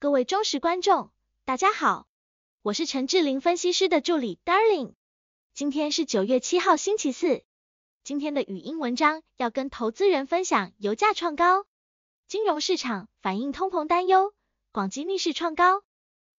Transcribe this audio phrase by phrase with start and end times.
[0.00, 1.10] 各位忠实观众，
[1.44, 2.06] 大家好，
[2.62, 4.94] 我是陈志玲分析师的助理 Darling。
[5.54, 7.42] 今天是九月七号星期四，
[8.04, 11.66] 今天的语音文章要跟投资人分享油价创高，
[12.28, 14.32] 金融市场反映通膨担忧，
[14.70, 15.82] 广基逆势创高。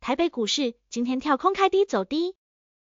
[0.00, 2.36] 台北股市今天跳空开低走低，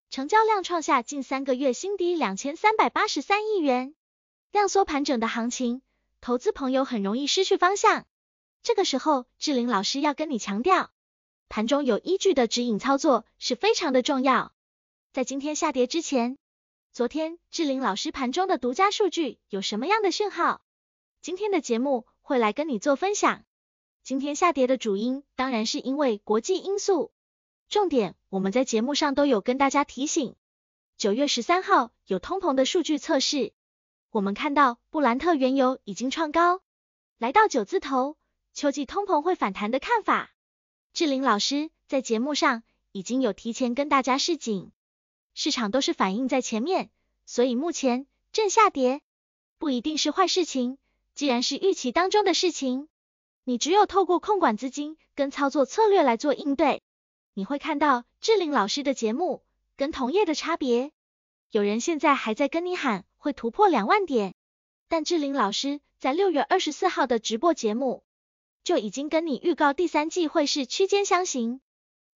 [0.09, 3.93] 成交量创下近三个月新低两千三百八十三亿元。
[4.53, 5.81] 量缩盘整的行情，
[6.21, 8.05] 投资朋友很容易失去方向。
[8.63, 10.91] 这个时候，志玲老师要跟你强调，
[11.49, 14.53] 盘中有依据的指引操作是非常的重要。
[15.13, 16.37] 在今天下跌之前，
[16.91, 20.61] 昨天志玲老师盘中的独家数据有什么样的讯号？
[21.21, 23.43] 今天的节目会来跟你做分享。
[24.03, 27.11] 今天下跌的主因当然是因为国际因素，
[27.67, 30.35] 重点我们在节目上都有跟大家提醒。
[30.97, 33.53] 九月十三号有通膨的数据测试，
[34.11, 36.61] 我们看到布兰特原油已经创高，
[37.17, 38.17] 来到九字头。
[38.53, 40.31] 秋季通膨会反弹的看法，
[40.93, 44.71] 志玲老师在节目上已经有提前跟大家示警，
[45.33, 46.91] 市场都是反应在前面，
[47.25, 49.01] 所以目前正下跌
[49.57, 50.77] 不一定是坏事情。
[51.13, 52.89] 既然是预期当中的事情，
[53.43, 56.81] 你只有透过控管资金跟操作策略来做应对。
[57.33, 59.43] 你会看到志玲老师的节目
[59.77, 60.91] 跟同业的差别，
[61.51, 64.35] 有人现在还在跟你喊会突破两万点，
[64.89, 68.03] 但志玲老师在六月二十四号的直播节目。
[68.63, 71.61] 就已经跟你预告第三季会是区间箱型，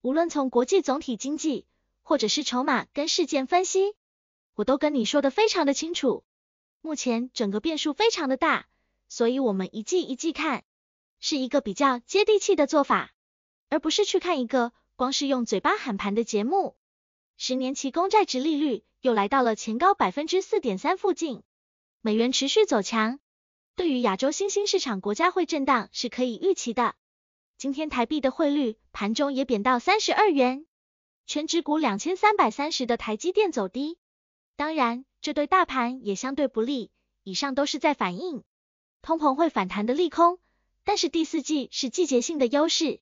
[0.02, 1.66] 无论从国际总体经济，
[2.04, 3.96] 或者是筹码跟事件分析，
[4.54, 6.24] 我都跟你说的非常的清楚。
[6.82, 8.68] 目前整个变数非常的大，
[9.10, 10.64] 所以我们一季一季看，
[11.20, 13.12] 是一个比较接地气的做法，
[13.70, 16.76] 而不是去看一个光是用嘴巴喊盘的节目。
[17.38, 21.42] 十年期公债殖利率又来到了前高百分之四点三附近，
[22.02, 23.20] 美元持续走强。
[23.76, 26.96] 对于亚洲新兴市场国家会震荡是可以预期的。
[27.58, 30.66] 今天台币的汇率盘中也贬到三十二元，
[31.26, 33.98] 全值股两千三百三十的台积电走低，
[34.56, 36.90] 当然这对大盘也相对不利。
[37.24, 38.44] 以上都是在反映
[39.02, 40.40] 通膨会反弹的利空，
[40.86, 43.02] 但是第四季是季节性的优势，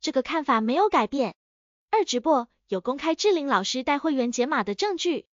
[0.00, 1.34] 这个看法没有改变。
[1.90, 5.26] 二直播有公开志玲老师带会员解码的证据，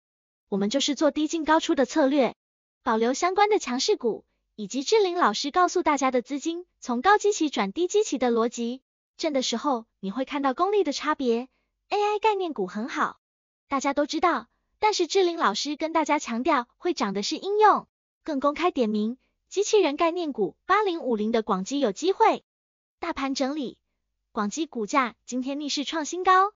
[0.49, 2.35] 我们就是做低进高出的策略，
[2.83, 4.25] 保留相关的强势股。
[4.63, 8.81] 以及志玲老师告诉大家的资金从高基期转低基期的逻辑，
[9.17, 11.49] 震的时候你会看到功力的差别。
[11.91, 13.19] AI 概念股很好，
[13.67, 14.47] 大家都知道，
[14.79, 17.89] 但是志玲老师跟大家强调会涨的是应用，
[18.23, 19.19] 更公开点名
[19.49, 22.45] 机器人概念股八零五零的广基有机会。
[23.01, 23.79] 大盘整理，
[24.31, 26.53] 广基股价今天逆势创新高，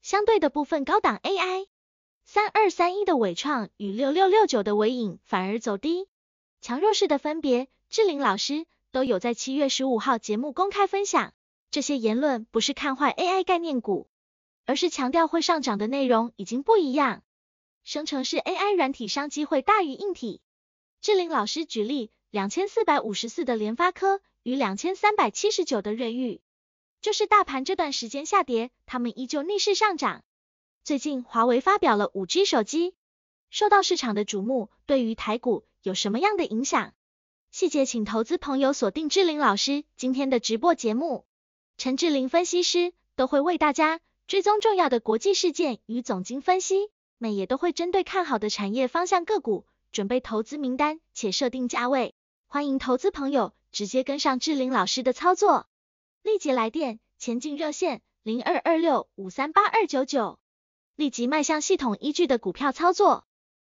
[0.00, 1.66] 相对的部分高档 AI
[2.24, 6.08] 三二三一的伟创与六六六九的纬颖反而走低。
[6.62, 11.34] 强弱势的分别，志玲老师都有在七月十五号节目公开分享。
[11.72, 14.08] 这些言论不是看坏 AI 概念股，
[14.64, 17.24] 而是强调会上涨的内容已经不一样。
[17.82, 20.40] 生成式 AI 软体商机会大于硬体。
[21.00, 26.40] 志玲老师举例，两千四百五十四的联发科与两千三百七十九的瑞昱，
[27.00, 30.22] 就是大盘这段时间下跌，他们依旧逆势上涨。
[30.84, 32.94] 最近华为发表了五 G 手机，
[33.52, 35.66] 受到市场的瞩目，对于台股。
[35.82, 36.94] 有什么样的影响？
[37.50, 41.26] 细节请投资朋友锁定志玲老师今天的直播节目，
[41.76, 52.14] 陈志玲分析师都会为大家追踪重要的国际事件与总经分析，每也都会针对看好的产业方向个股准备投资名单且设定价位，
[52.46, 55.66] 欢迎投资朋友直接跟上志玲老师的操作，
[56.22, 60.38] 立即来电前进热线零二二六五三八二九九，
[60.96, 63.26] 立即迈向系统依据的股票操作。